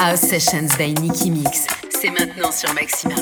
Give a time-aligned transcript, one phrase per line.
[0.00, 1.66] House Sessions by Nikki Mix.
[1.90, 3.16] C'est maintenant sur Maxima.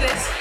[0.00, 0.39] this.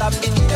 [0.00, 0.47] I've been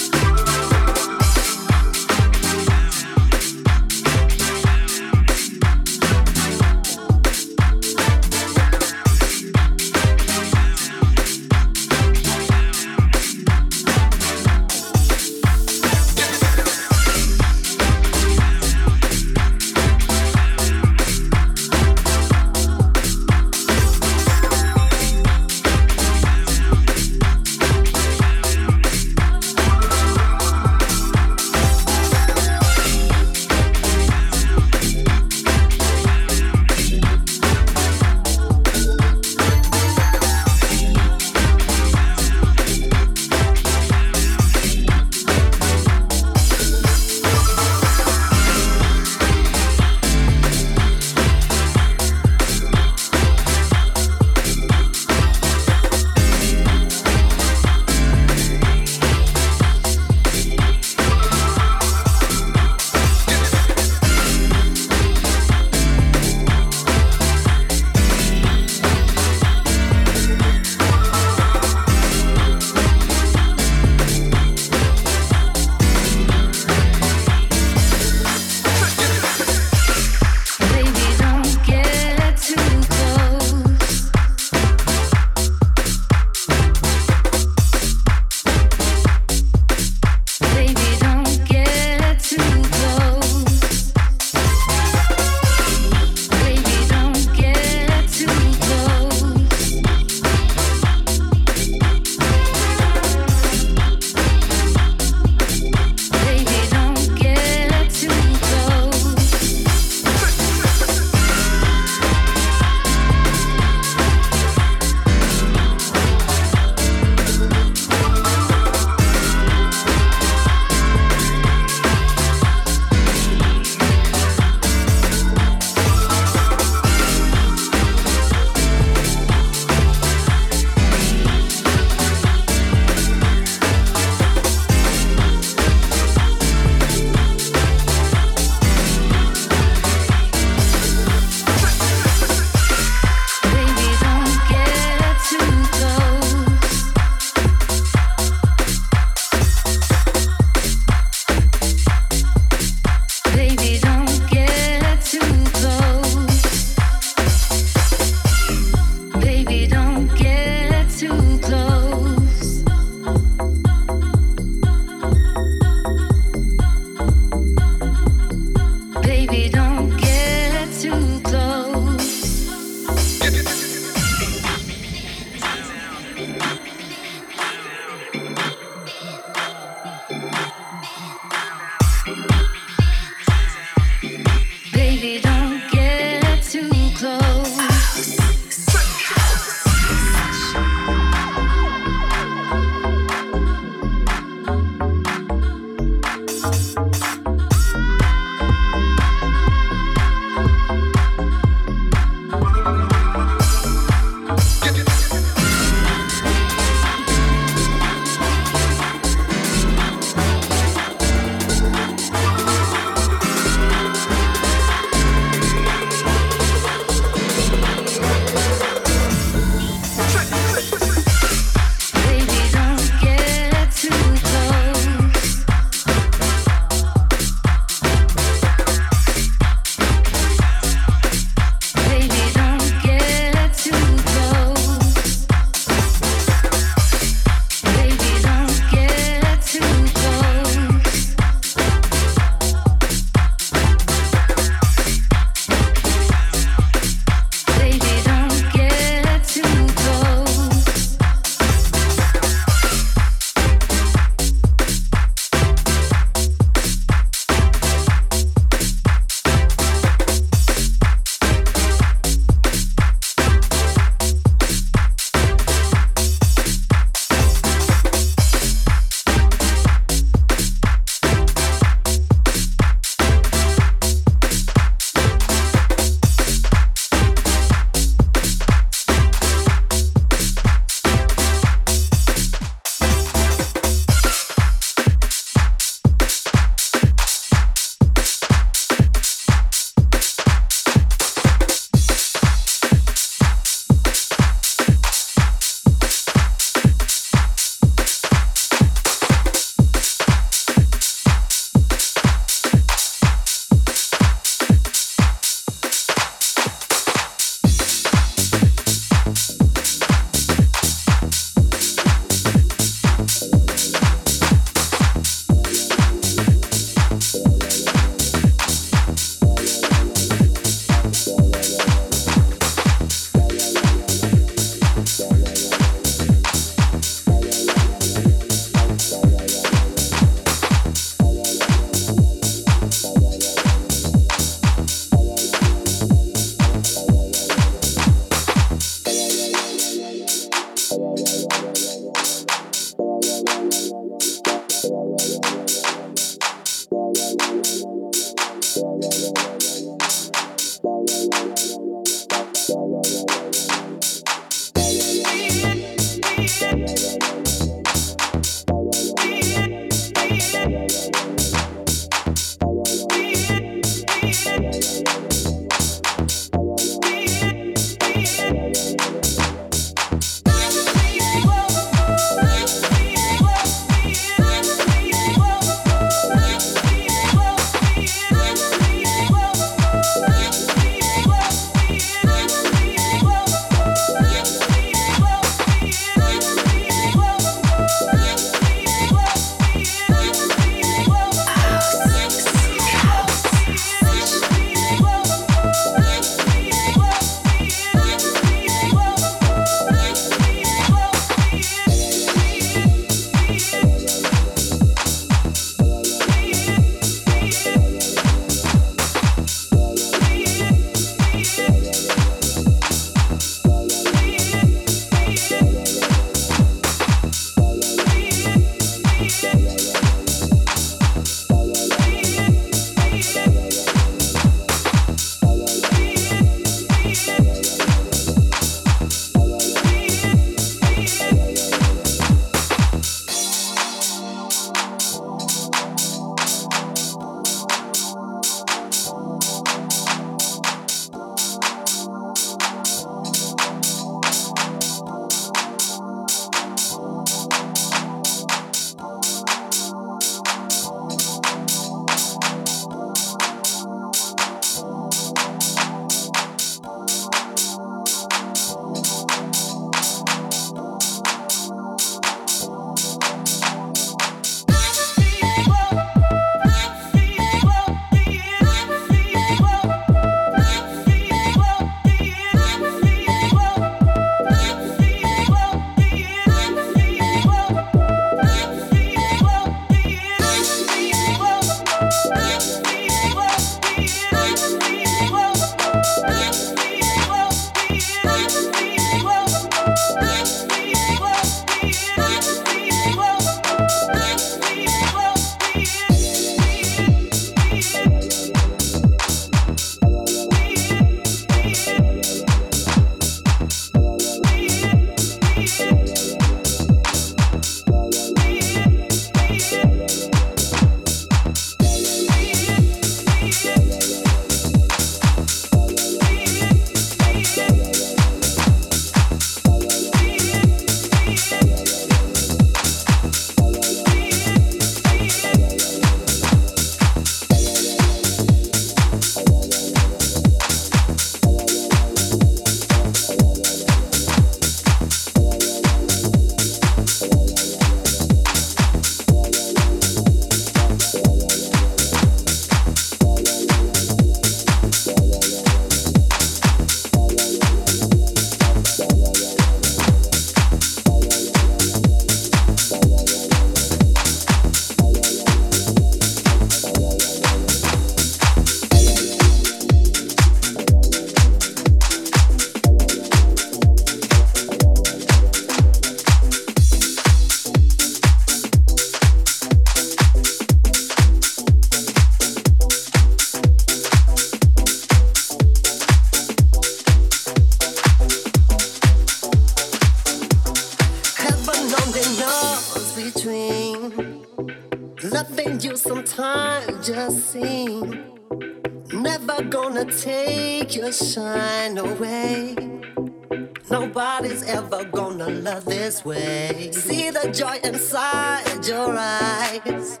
[594.28, 596.70] nobody's ever gonna love this way.
[596.72, 600.00] See the joy inside your eyes.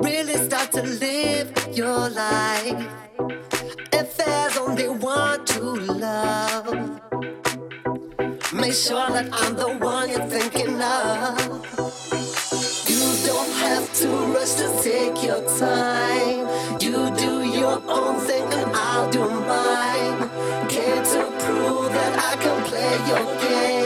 [0.00, 2.86] Really start to live your life.
[3.92, 6.74] If there's only one to love,
[8.52, 11.38] make sure that I'm the one you're thinking of.
[12.88, 16.48] You don't have to rush to take your time.
[16.80, 20.30] You do your own thing and I'll do mine.
[20.68, 22.65] Care to prove that I can
[22.96, 23.85] que yo.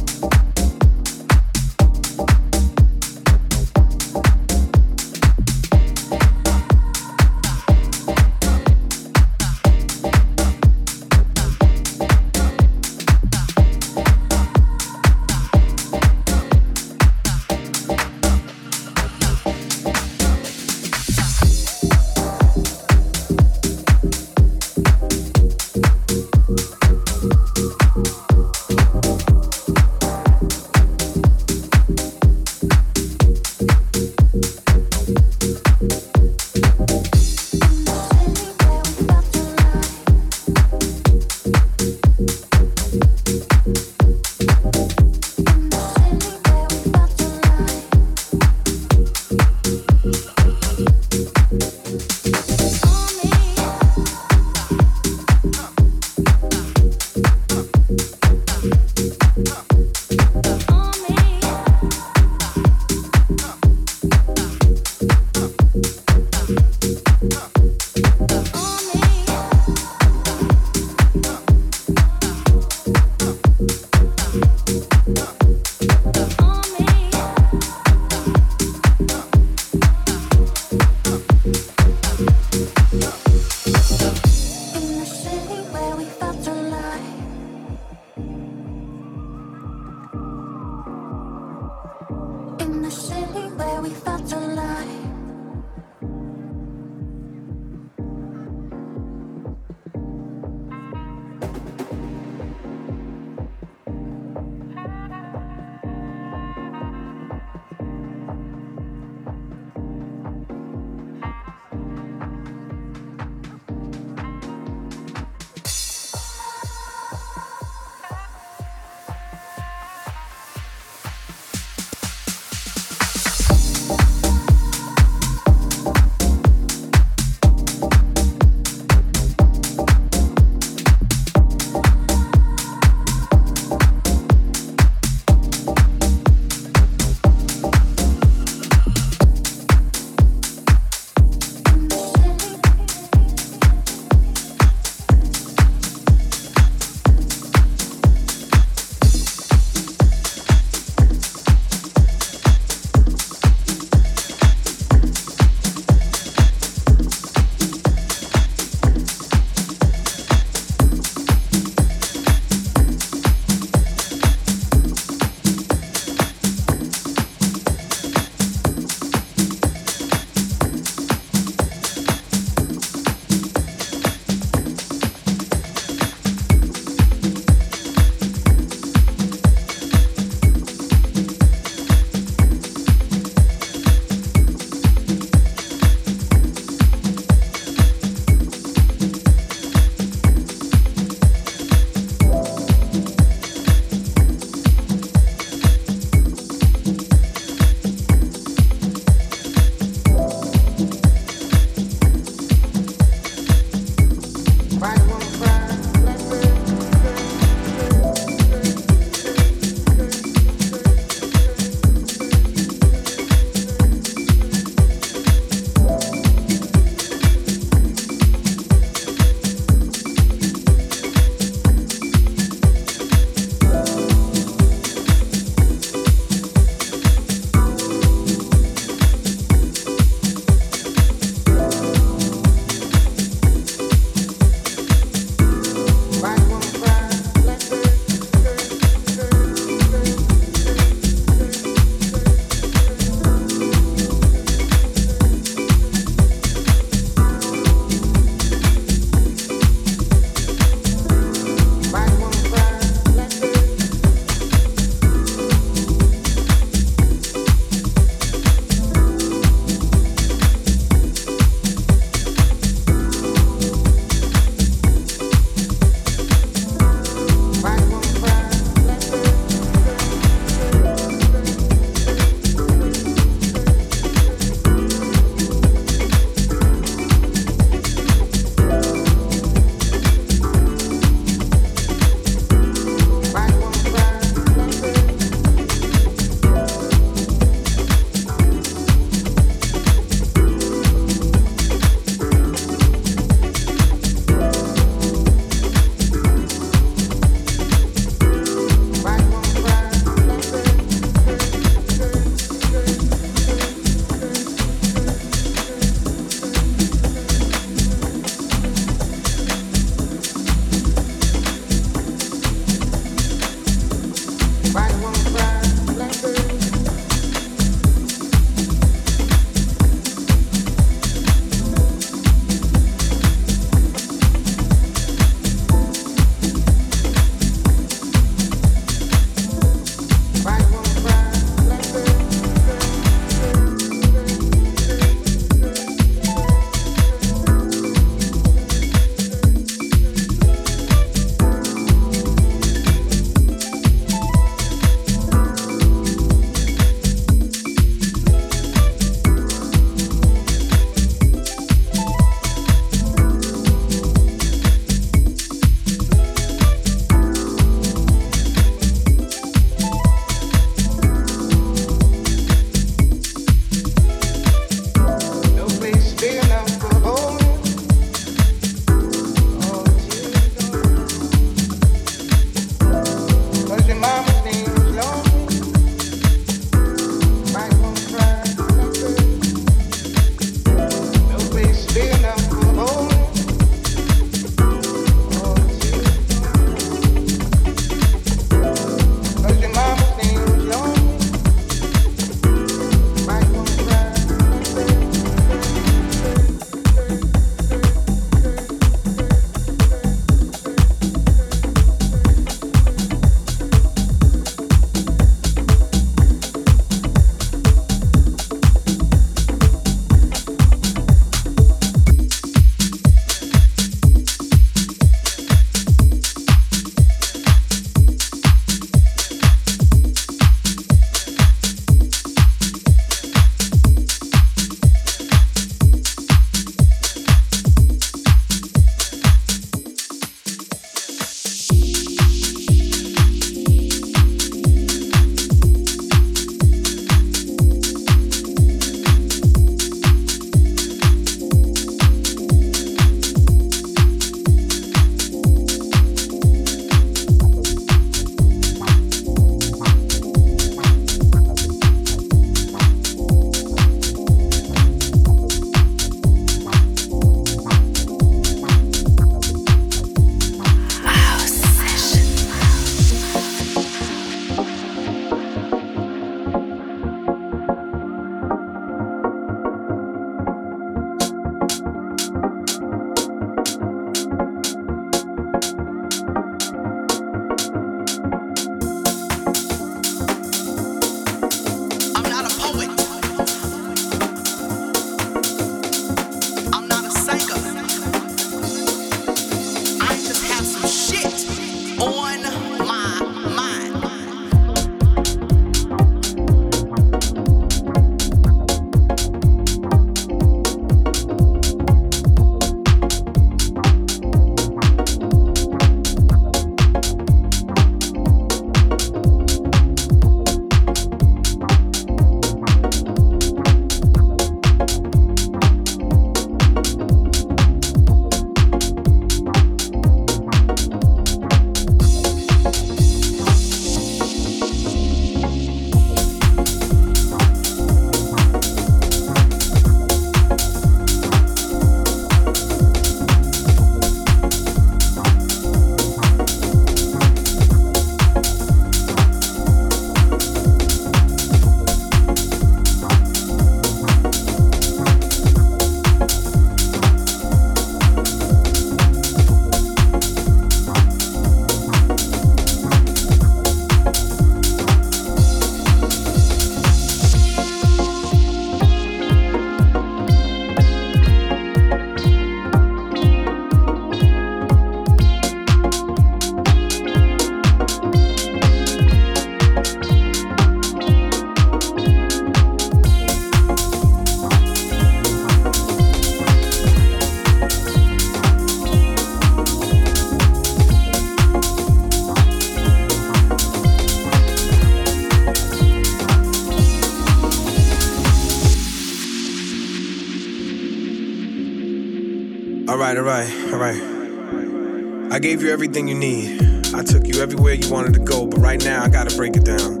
[595.36, 596.62] I gave you everything you need.
[596.94, 599.66] I took you everywhere you wanted to go, but right now I gotta break it
[599.66, 600.00] down.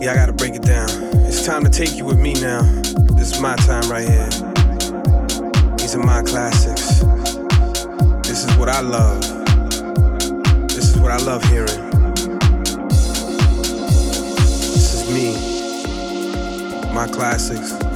[0.00, 0.88] Yeah, I gotta break it down.
[1.26, 2.62] It's time to take you with me now.
[3.18, 4.30] This is my time right here.
[5.76, 7.00] These are my classics.
[8.26, 9.20] This is what I love.
[10.68, 11.90] This is what I love hearing.
[14.48, 15.34] This is me.
[16.94, 17.89] My classics.